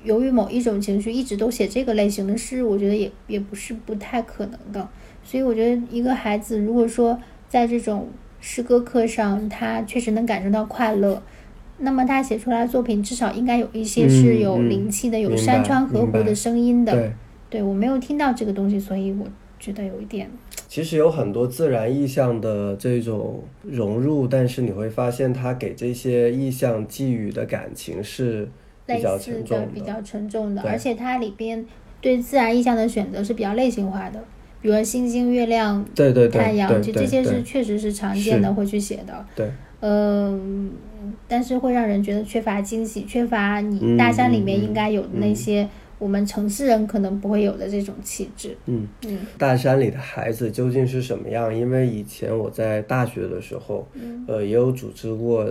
[0.03, 4.87] 由于某一种情绪一直都写这个类型的诗，我觉得也也不是不太可能的。
[5.23, 8.09] 所以我觉得一个孩子如果说在这种
[8.41, 11.23] 诗歌课上，他确实能感受到快乐，
[11.77, 16.91] 那么他写出来的作品至少应该有一些是有灵气的，有山川河湖的声音的。
[16.91, 17.11] 对。
[17.51, 19.27] 对我没有听到这个东西，所以我
[19.59, 20.31] 觉得有一点
[20.69, 28.47] 其实有很多自然意象的这种融入，但是你会发现，他给这些意象寄予的感情是
[28.85, 29.67] 比较沉重的。
[29.73, 31.65] 比较沉重的，而且它里边
[31.99, 34.23] 对自然意象的选择是比较类型化的，
[34.61, 39.25] 比如说星星、月亮、对对对，太阳，就这些是确实是常见的会去写的。
[39.35, 40.71] 对，嗯，
[41.27, 48.55] 但是会让人觉得缺乏惊喜，缺乏你嗯大山里面应该有的那些我们城市人可能不会有的这种气质。
[48.67, 51.55] 嗯，嗯大山里的孩子究竟是什么样？
[51.55, 55.45] 因为以前我在大学的时候，嗯呃，也有组织过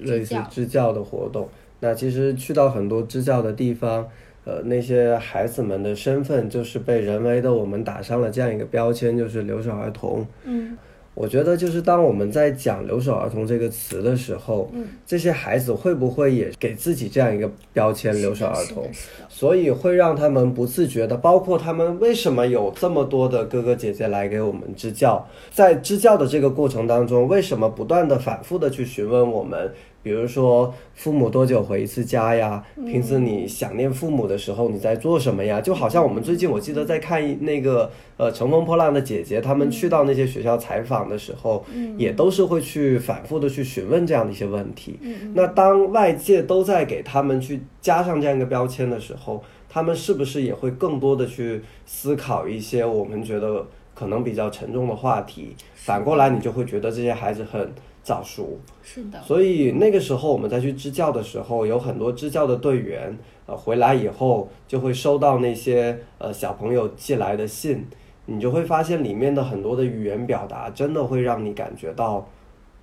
[0.00, 1.48] 类似支教的活动。
[1.80, 4.08] 那其实去到很多支教的地方，
[4.44, 10.26] 呃，那些孩子们的身份就是被人为的我们打上了这样一个标签，就是留守儿童。
[10.44, 10.76] 嗯
[11.16, 18.84] 我觉得就是当我们在讲留守儿童这个词的时候，嗯，这些孩子会不会也给自己这样一个标签“留守儿童”？
[19.30, 29.72] 所以会让他们不自觉的，包括他们为什么有这么多的哥哥姐姐来给我们支教，在支教的这个过程当中，为什么不断的反复的去询问我们
[30.04, 32.62] 比如说父母多久回一次家呀？
[32.76, 35.62] 平时你想念父母的时候，你在做什么呀？
[35.62, 41.64] 就好像我们最近我记得在看一那个呃《乘风破浪的姐姐》，他们去到那些学校采访的时候，
[41.96, 45.00] 也都是会去反复的去询问这样的一些问题。
[45.32, 55.56] 那当外界都在给他们去加上这样一个标签的时候，他们是不是也会更多的去思考一些我们觉得可能比较沉重的话题？
[55.74, 57.72] 反过来，你就会觉得这些孩子很。
[58.04, 58.56] 早熟。
[58.84, 67.84] 是的，所以那个时候我们再去支教的时候，有很多支教的队员，呃，回来以后就会收到那些呃小朋友寄来的信，
[68.26, 72.28] 你就会发现里面的很多的语言表达，真的会让你感觉到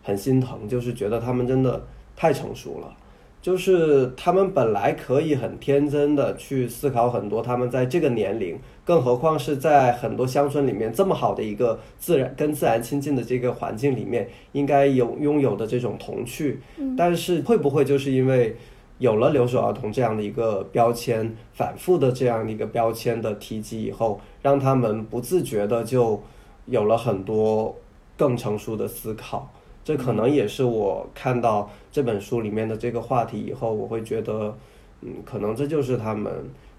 [0.03, 1.81] 很心疼，就是觉得他们真的
[2.15, 2.93] 太成熟了。
[3.41, 16.59] 就是他们本来可以很天真的去思考很多，他们在这个年龄，更何况是在很多乡村里面这么好的一个自然跟自然亲近的这个环境里面，应该有拥有的这种童趣。
[16.95, 18.55] 但是会不会就是因为
[18.99, 26.21] 有了留守儿童这样的一个标签，反复的这样的一个标签的提及以后，让他们不自觉的就
[26.67, 27.75] 有了很多
[28.15, 29.51] 更成熟的思考？
[29.83, 34.55] 这可能也是我看到这本书里面的这个话题以后，我会觉得，
[35.01, 36.31] 嗯，可能这就是他们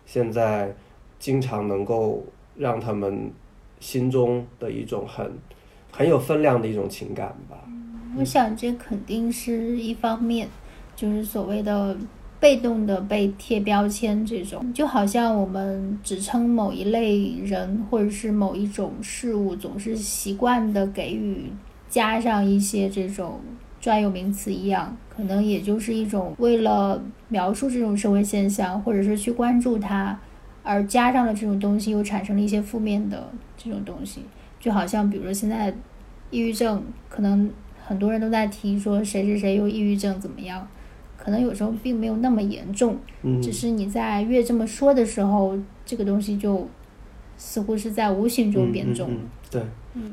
[0.06, 0.74] 现在
[1.18, 2.24] 经常能够
[2.56, 3.30] 让他们
[3.80, 5.32] 心中的一种很
[5.90, 7.58] 很有分量的一种情感吧。
[8.16, 10.48] 我想这肯定是一方面，
[10.94, 11.96] 就是所谓的
[12.38, 21.46] 被动的被贴标签这种，就好像我们只称某一类人或者是某一种事物，总是习惯的给予。
[21.92, 23.38] 加上一些这种
[23.78, 30.18] 专有名词一样，可能也就是一种为了描述这种社会现象，或者是去关注它，
[30.62, 34.22] 而加上了这种东西，又产生了一些负面的这种东西。
[34.58, 35.70] 就好像比如说现在
[36.30, 37.50] 抑郁症，可能
[37.86, 40.66] 很多人都在提说谁谁谁有抑郁症怎么样，
[41.18, 42.96] 可能有时候并没有那么严重，
[43.42, 46.66] 只是你在越这么说的时候，这个东西就
[47.36, 49.10] 似乎是在无形中变重。
[49.50, 49.60] 对。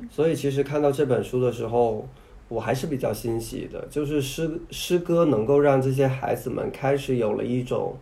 [0.09, 2.07] 所以其实看到这本书的时候，
[2.47, 7.95] 我还是比较欣喜的，就是诗诗歌能够让这些孩子们开始有了一种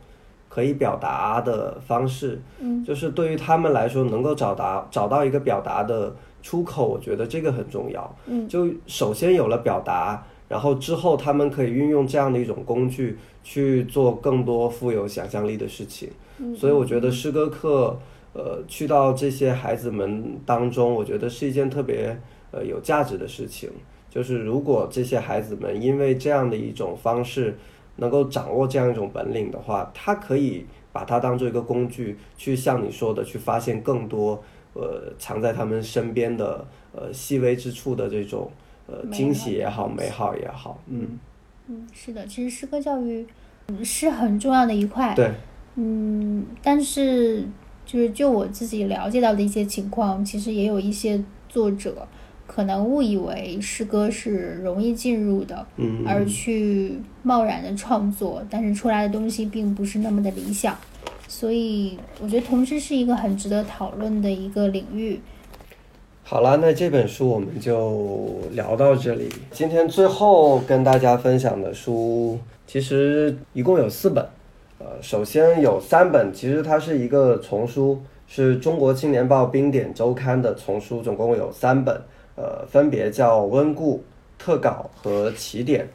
[0.47, 16.09] 可以表达的方式，嗯，就是对于他们来说，能够找达找到一个表达的出口，我觉得这个很重要，嗯，就首先有了表达，然后之后他们可以运用这样的一种工具去做更多富有想象力的事情，
[16.39, 17.97] 嗯，所以我觉得诗歌课。
[18.37, 22.15] 呃，去到这些孩子们当中，我觉得是一件特别
[22.51, 23.67] 呃有价值的事情。
[24.11, 27.57] 就是如果这些孩子们因为这样的一种方式，
[27.95, 34.39] 能够掌握这样一种本领的话，他可以把它当做一个工具，去像你说的，去发现更多
[34.73, 38.51] 呃藏在他们身边的呃细微之处的这种
[38.85, 40.79] 呃惊喜也好，美好也好。
[40.85, 41.17] 嗯
[41.67, 43.25] 嗯，是的，其实诗歌教育
[43.83, 45.15] 是很重要的一块。
[45.15, 45.31] 对。
[45.73, 47.43] 嗯，但是。
[47.87, 52.05] 就是就我自己了解到的一些情况，其实也有一些作者
[52.45, 60.77] 可能误以为诗歌是容易进入的，嗯，而去贸然的创作，但是出来的东西并不是那么的理想，
[61.29, 65.21] 所以我觉得同时是一个很值得讨论的一个领域。
[66.23, 69.29] 好了，那这本书我们就聊到这里。
[69.49, 74.27] 今天最后跟大家分享的书，其实一共有四本。
[74.79, 81.99] 呃，首先有三本，其实它是一个丛书，是中国青年报冰点周刊的丛书，总共有三本，
[82.35, 83.95] 呃，分别叫《温故》、
[84.37, 85.85] 《特稿》和《起点》。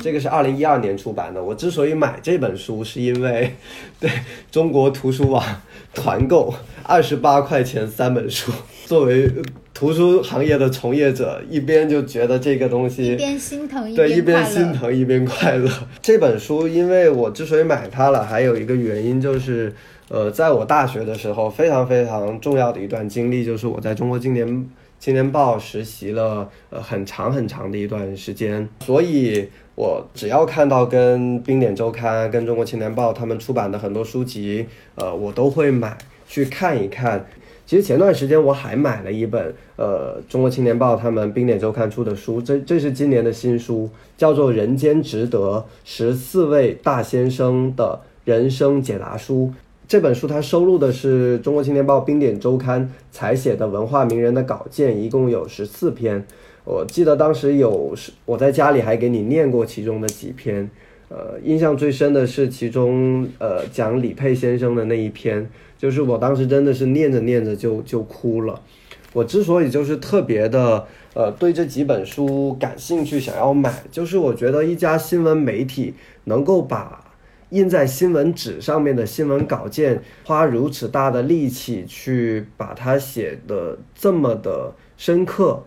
[0.00, 1.42] 这个是二零一二年出版的。
[1.42, 3.52] 我之所以买这本书，是因为
[3.98, 4.08] 对
[4.50, 5.44] 中国图书网
[5.92, 8.52] 团购二十八块钱三本书。
[8.86, 9.28] 作为
[9.74, 15.68] 图书行业的从业者，一边就觉得这个东西一边心疼一边对一边心疼一边快乐。
[16.00, 19.74] 这本书，因为我之所以买它了，还有一个原因就是，
[20.08, 24.66] 呃，在我大学的时候，非常非常重要的一段经历，就是我在中国青年
[25.02, 29.48] 青年报实习了呃很长很长的一段时间，所以。
[29.74, 35.96] 我只要看到跟冰点周刊、跟中国青年报他们出版的很多书籍，呃，我都会买
[36.28, 37.24] 去看一看。
[37.64, 43.88] 其实前段时间我还买了一本，呃，中国青年报他们冰点周刊出的书，这这是今年的新书，
[44.18, 49.50] 叫做《人间值得：十四位大先生的人生解答书》。
[49.88, 56.24] 这本书它收录的是中国青年报冰点周刊采写的文化名人的稿件，一共有十四篇。
[56.64, 60.70] 我记得当时有是我在家里还给你念过其中的几篇，
[61.08, 68.62] 呃，印象最深的是其中呃讲李佩先生的那一篇，就是我当时真的是念着念着就就哭了。
[69.12, 75.92] 我之所以就是特别的呃对这几本书感兴趣，想要买，就是我觉得一家新闻媒体
[76.24, 77.01] 能够把
[77.52, 85.62] 印在新闻纸上面的新闻稿件，花如此大的力气去把它写的这么的深刻，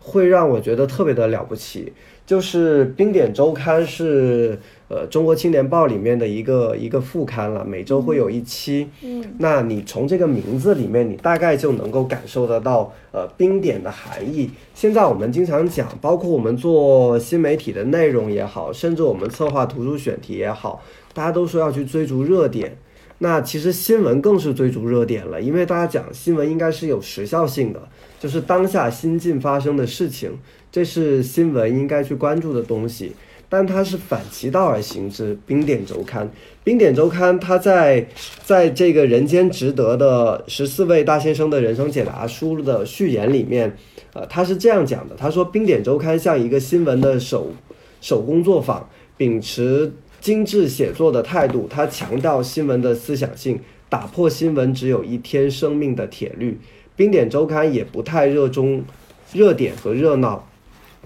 [0.00, 1.92] 会让我觉得特别的了不起。
[2.26, 4.56] 就是《冰点周刊》是
[4.86, 8.88] 呃《中国青年报》里面的一个一个副刊了，每周会有一期。
[9.02, 14.48] 嗯，那你从这个名字里面，你大概就能够感受得到呃冰点的含义。
[14.76, 20.80] 现在我们经常讲，包括我们做新媒体的内容也好，甚至我们策划图书选题也好，
[21.12, 22.76] 大家都说要去追逐热点。
[23.22, 27.88] 那其实新闻更是追逐热点了，因为大家讲新闻应该是有时效性的，
[28.18, 30.30] 就是当下新近发生的事情，
[30.72, 33.12] 这是新闻应该去关注的东西。
[33.52, 35.36] 但它是反其道而行之。
[35.44, 36.30] 冰点周刊，
[36.62, 38.06] 冰点周刊，它在
[38.44, 43.76] 在这个人间值得的十四位大先生的人生解答书的序言里面，
[44.12, 47.50] 呃，他是这样讲的：他说，冰点周刊像一个新闻的手
[48.00, 56.58] 手工作坊，秉持精致写作的态度，他强调新闻的思想性，打破新闻只有一天生命的铁律。
[56.94, 58.84] 冰点周刊也不太热衷
[59.32, 60.46] 热点和热闹，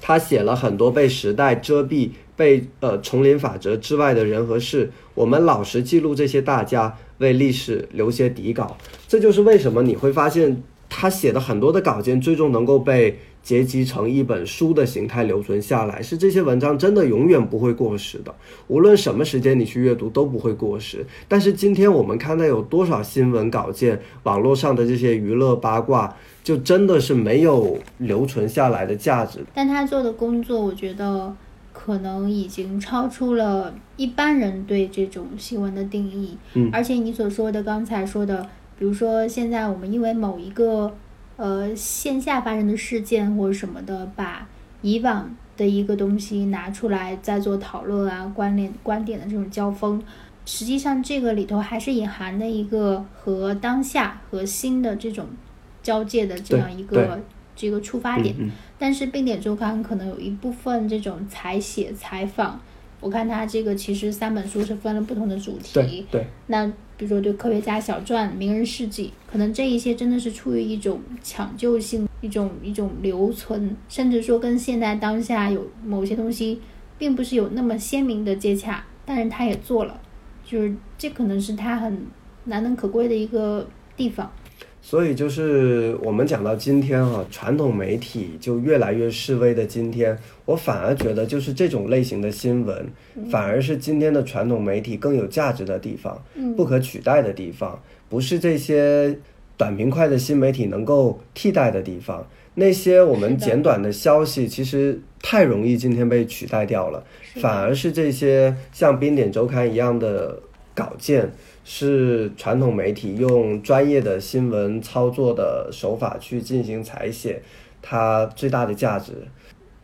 [0.01, 4.91] 他写了很多被时代遮蔽、被呃丛林法则之外的人和事。
[5.15, 8.77] 我们老实记录这些大家，为历史留些底稿。
[9.07, 16.03] 这就是为什么你会发现他写的很多的稿件，最终能够被结集成一本书的形态留存下来。
[16.03, 18.35] 是这些文章真的永远不会过时的，
[18.67, 21.07] 无论什么时间你去阅读都不会过时。
[21.29, 29.41] 但是今天我们看到有多少新闻稿件，网络上的这些娱乐八卦，就真的是没有留存下来的价值。
[29.55, 31.37] 但他做的工作，我觉得
[31.73, 36.39] 可能已经超出了一般人对这种新闻的定义。
[36.55, 40.95] 嗯而且你所说的刚才说的，比如说现在我们因为某一个
[41.37, 44.47] 呃线下发生的事件或者什么的，把
[44.83, 50.03] 以往的一个东西拿出来再做讨论啊、关联观点的这种交锋，
[50.45, 55.27] 实际上这个里头还是隐含的一个和当下和新的这种
[55.83, 57.21] 交界的这样一个
[57.57, 58.35] 这个出发点。
[58.39, 62.61] 嗯但是冰点周刊可能有一部分这种采写采访，
[63.05, 66.07] 我看他这个其实三本书是分了不同的主对题。
[66.11, 76.63] 对，那比如说对科学家小传、名人事迹，可能这一些真的是出于一种抢救性、一种一种留存，甚至说跟现在当下有某些东西
[76.97, 80.01] 并不是有那么鲜明的接洽，但是他也做了，
[80.43, 82.07] 就是这可能是他很
[82.45, 84.33] 难能可贵的一个地方。
[84.87, 92.87] 所以就是我们讲到今天啊，传统媒体就越来越式微的今天，我反而觉得就是这种类型的新闻，
[93.31, 96.55] 反而是今天的传统媒体更有价值的地方，嗯。
[96.55, 97.81] 不可取代的地方，
[98.11, 99.19] 不是这些
[99.57, 102.25] 短平快的新媒体能够替代的地方。
[102.55, 107.03] 那些我们简短的消息，其实太容易今天被取代掉了，
[107.37, 110.39] 反而是这些像《冰点周刊》一样的
[110.75, 111.31] 稿件，
[111.65, 117.41] 是传统媒体用专业的新闻操作的手法去进行采写，
[117.81, 119.13] 它最大的价值。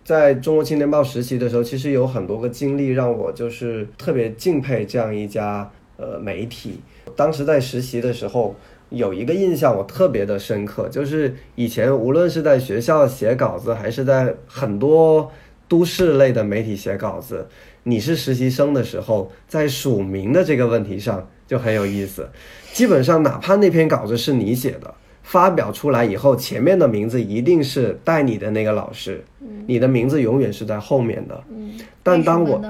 [0.03, 6.80] 在中国青年报实习的时候，其实有很多个经历让我就是特别敬佩这样一家呃媒体。
[7.14, 8.57] 当时在实习的时候，
[8.88, 15.30] 有一个印象我特别的深刻，就是以前无论是在学校写稿子，还是在很多
[15.70, 17.46] 都市类的媒体写稿子，
[17.84, 22.28] 你是实习生的时候，在署名的这个问题上就很有意思。
[22.72, 24.92] 基本上，哪怕那篇稿子是你写的，
[25.22, 29.22] 发表出来以后，前面的名字一定是带你的那个老师，
[29.68, 31.40] 你的名字永远是在后面的。
[31.48, 32.60] 嗯，但当我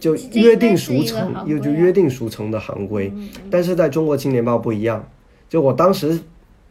[0.00, 3.12] 就约定俗成，又就约定俗成的行规。
[3.14, 5.06] 嗯但是在中国青年报不一样，
[5.46, 6.18] 就我当时，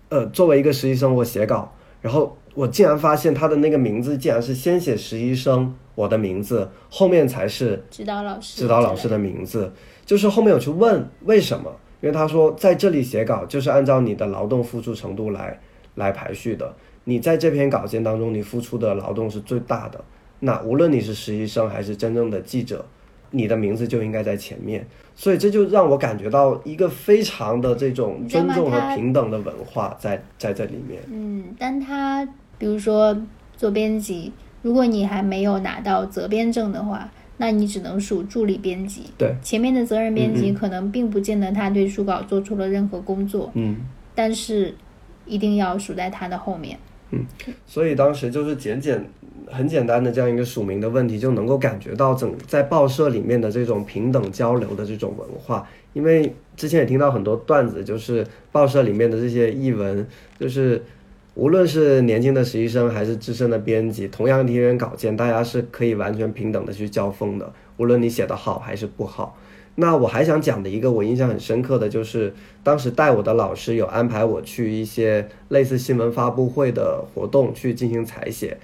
[0.09, 9.71] 呃，作为一个实习生，我写稿，然后我竟然发现他的那个名字竟然是先写实习生我的名字，后面才是指导老师，指导老师的名字。
[10.05, 11.71] 就是后面有去问为什么，
[12.01, 15.59] 因为他说在这里写稿就是按照你的劳动付出程度来
[15.95, 16.73] 来排序的。
[17.03, 20.03] 你在这篇稿件当中，你付出的劳动是最大的。
[20.39, 22.85] 那无论你是实习生还是真正的记者，
[23.31, 24.87] 你的名字就应该在前面。
[25.19, 31.01] 所以这就让我感觉到一个非常的这种尊重和平等的文化在在这里面。
[31.11, 32.25] 嗯，但他
[32.57, 33.13] 比如说
[33.57, 39.07] 做编辑，如果你还没有拿到责编证的话，那你只能属助理编辑。
[39.17, 43.75] 对，前面的责任编辑可能并不见得他对书稿做出了任何工作，嗯。
[44.15, 44.73] 但是
[45.25, 46.79] 一定要数在他的后面。
[47.11, 47.25] 嗯
[47.65, 49.03] 所以当时就是简简
[49.47, 55.67] 很简单的这样一个署名的问题，就能够感觉到整在报社里面的这种平等交流的这种文化。
[55.93, 60.05] 因为之前也听到很多段子，就是报社里面的这些译文，
[60.39, 60.83] 就是
[61.33, 69.37] 无论是年轻的实习生还是资深的编辑，同样的一篇稿件，大家是可以完全平等的去交锋的，无论你写的好还是不好。
[69.75, 72.33] 那我还想讲的一个我印象很深刻的就是，
[72.63, 78.57] 当时带我的老师有安排我去一些类似新闻发布会的活动去进行采写。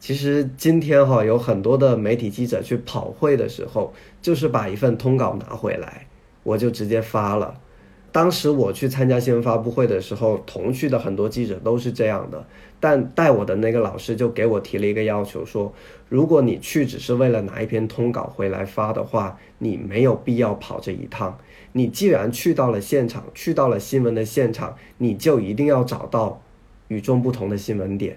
[0.00, 3.92] 其实今天哈有很多的媒体记者去跑会的时候，
[4.22, 6.06] 就是把一份通稿拿回来，
[6.44, 7.60] 我就直接发了。
[8.10, 12.46] 当时我去参加新闻发布会的时候，同去的很多记者都是这样的。
[12.80, 15.72] 但带我的那个老师就给我提了一个要求，说
[16.08, 21.38] 如果你去只是为了拿一篇通稿回来发的话，你没有必要跑这一趟。
[21.72, 26.40] 你既然去到了现场，去到了新闻的现场，你就一定要找到
[26.86, 28.16] 与众不同的新闻点。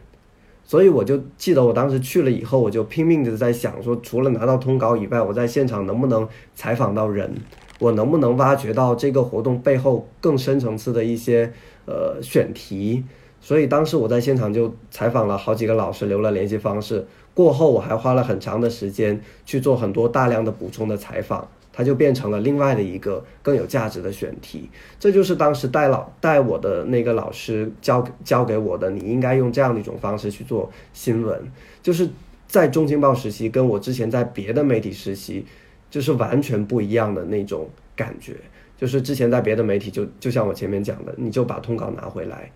[0.72, 7.30] 所以我就记得我当时去了以后，我就拼命的在想说，除了拿到通稿以外，我在现场能不能采访到人，
[7.78, 11.52] 我能不能挖掘到这个活动背后更深层次的一些
[11.86, 13.04] 呃选题。
[13.42, 17.06] 所以当时我在现场就采访了好几个老师，留了联系方式。
[17.34, 21.50] 过后我还花了很长的时间去做很多大量的补充的采访。
[21.74, 24.70] 它就变成了另外的一个更有价值的选题，
[25.00, 31.42] 这就是当时带老带我的那个老师教教给我的，你应该用这样的一种方式去做新闻，
[31.82, 32.10] 就是
[32.48, 35.46] 在中青报实习，跟我之前在别的媒体实习，
[35.90, 38.36] 就是完全不一样的那种感觉。
[38.78, 42.52] 就是之前在别的媒体，就就像我前面讲的，你就把通稿拿回来，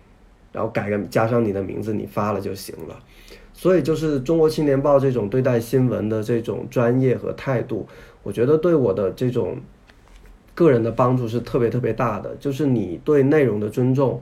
[0.52, 2.98] 然后改个加上你的名字，你发了就行了。
[3.54, 7.88] 所以就是中国青年报这种对待新闻的这种专业和态度。
[8.26, 9.56] 我觉得对我的这种
[10.52, 14.20] 个人的帮助是特别特别大的，就是你对内容的尊重，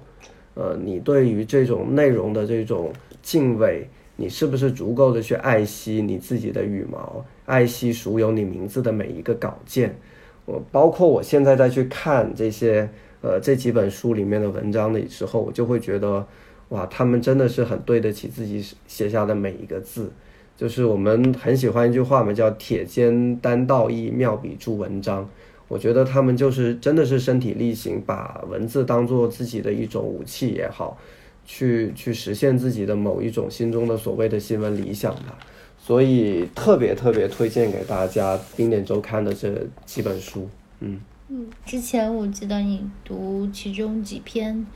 [0.52, 2.92] 呃，你对于这种内容的这种
[3.22, 9.96] 敬畏，你是不是足够的去爱惜你自己的羽毛，爱惜属有你名字的每一个稿件？
[10.44, 12.86] 我包括我现在再去看这些
[13.22, 16.26] 呃这几本书里面的文章的时候，我就会觉得，
[16.68, 20.12] 哇，他们真的是很对得起自己写下的每一个字。
[20.56, 25.28] 就是我们很喜欢一句话嘛，叫“铁肩担道义，妙笔著文章”。
[25.66, 30.96] 我觉得他们就是真的是身体力行，把文字当做自己的一种武器也好，
[31.44, 35.38] 去去实现自己的某一种心中的所谓的新闻理想吧。
[35.78, 40.48] 所以特别特别推荐给大家《冰点周刊》的这几本书。
[40.80, 44.66] 嗯嗯，之前我记得你读其中几篇，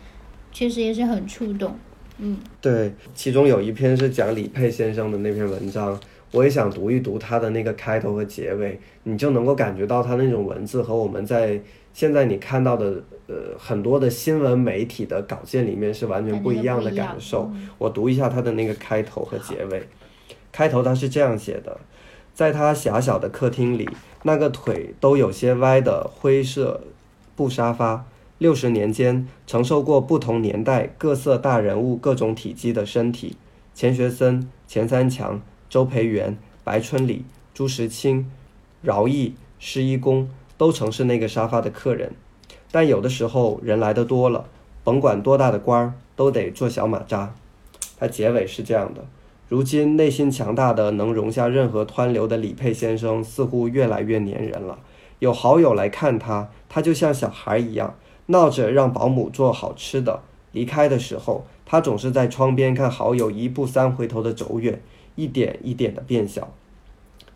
[0.50, 1.76] 确实也是很触动。
[2.18, 5.98] 嗯，对，其中有一篇是讲李佩先生的那篇文章，
[6.32, 11.60] 我也想读一读他的那个开头和结尾，你就能够感觉到他那种文字和我们在
[11.94, 17.50] 现在你看到的呃很多的新闻媒体的稿件里面是完全不一样的感受。
[17.78, 19.88] 我读一下他的那个开头和结尾，
[20.50, 21.78] 开头他是这样写的，
[22.34, 23.88] 在他狭小的客厅里，
[24.24, 26.80] 那个腿都有些歪的灰色
[27.36, 28.04] 布沙发。
[28.38, 33.36] 六十年间，承受过不同年代各色大人物各种体积的身体，
[33.74, 38.30] 钱学森、钱三强、周培源、白春礼、朱时清、
[38.80, 42.12] 饶毅、施一公都曾是那个沙发的客人。
[42.70, 44.44] 但有的时候人来的多了，
[44.84, 47.34] 甭管多大的官儿，都得坐小马扎。
[47.98, 49.04] 他结尾是这样的：
[49.48, 54.78] 如今内心强大的能容下任何湍流的李佩先生，似乎越来越粘人了。
[55.18, 57.96] 有好友来看他，他就像小孩一样。
[58.30, 60.22] 闹着让保姆做好吃的，
[60.52, 64.80] 离开的时候，他总是在窗边看好友一步三回头的走远，
[65.16, 66.52] 一点一点的变小。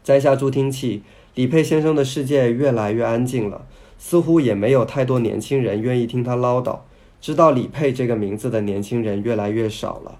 [0.04, 1.02] 摘下助听器，
[1.34, 3.66] 李佩先生的世界越来越安静了，
[3.98, 6.80] 似乎也没有太多年轻人愿意听他唠叨。
[7.20, 10.18] 知道李佩这个名字的年轻人越来越少了，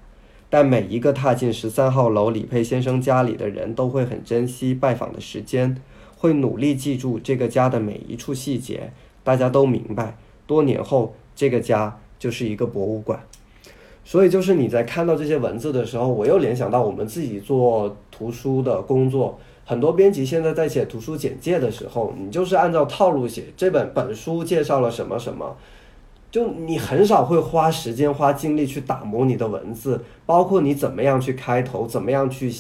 [0.49, 5.83] 但每一个踏进十三号楼李佩先生家里的人都会很珍惜拜访的时间，
[6.17, 8.93] 会努力记住这个家的每一处细节。
[9.25, 10.17] 大家都明白。
[10.53, 13.19] 多年后，这个家就是一个博物馆。
[14.05, 19.39] 所以，就是你在看到这些文字的时候，我又联想到我们自己做图书的工作。
[19.65, 23.45] 很多编辑现在在写图书简介的时候，你就是按照套路写。
[23.57, 25.57] 这本本书介绍了什么什么，
[26.31, 32.53] 就你很少会花时间、花精力去打磨你的文字，包括你怎么样去开头，怎么样去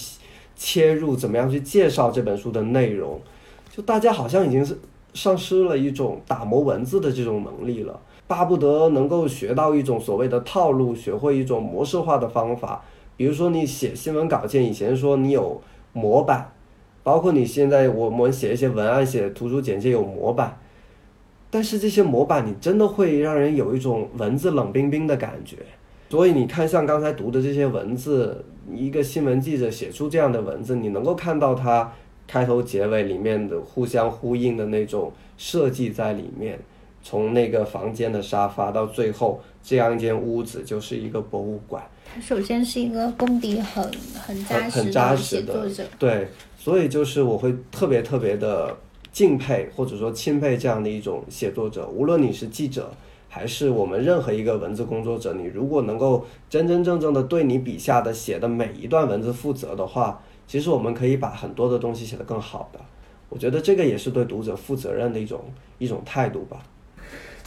[0.56, 3.20] 切入，怎么样去介绍这本书的内容。
[3.70, 4.78] 就大家好像已经是。
[5.14, 12.82] 丧失了一种打磨文字的这种能力了，巴不得能够学到一种所谓的套路，学会一种模式化的方法。
[13.16, 15.60] 比如说，你写新闻稿件，以前说你有
[15.92, 16.50] 模板，
[17.02, 20.58] 包括你现在我们写一些文案、写图书简介有模板，
[21.50, 25.58] 但是这些模板你真的会让人有一种文字冷冰冰的感觉。
[26.08, 28.44] 所以你看，像刚才读的这些文字，
[28.74, 31.92] 一个新闻记者写出这样的文字，你能够看到他。
[32.32, 36.58] 开头结尾里面的互相呼应的那种设计在里面，
[37.02, 41.82] 从那个房间的沙发到最后这样一间屋子就是一个博物馆。
[42.14, 48.74] 他首先是一个功底很很扎很实很扎实的写作者，，对，所以就是我会特别特别的
[49.12, 52.90] 敬佩或者说钦佩这样的一种写作者，无论你是记者。
[53.34, 62.80] 还是我们任何一个文字工作者，你如果能够真真正正的对你笔下的写的每一段文字负责的话，其实我们可以把很多的东西写得更好的。
[63.28, 65.40] 我觉得这个也是对读者负责任的一种
[65.78, 66.58] 一种态度吧。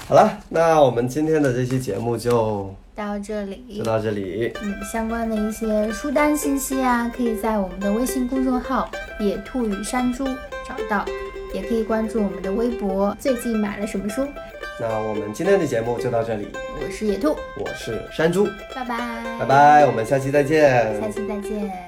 [0.08, 4.52] 好了，那我们今天的这期节目就到这里就到这里。
[4.62, 8.89] 嗯，相关的一些书单信息啊，可以在我们的微信公众号
[9.20, 10.26] “野兔与山猪”
[10.68, 11.06] 找到，
[11.54, 13.16] 也可以关注我们的微博。
[13.20, 14.28] 最近买了什么书？
[14.80, 21.00] 那我们今天的节目就到这里，我是野兔，我是山猪，拜拜，拜拜，我们下期再见。
[21.00, 21.84] 下期再见。